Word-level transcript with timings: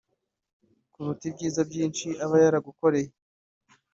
kuruta 0.93 1.23
ibyiza 1.29 1.61
byinshi 1.69 2.07
aba 2.23 2.35
yaragukoreye 2.43 3.09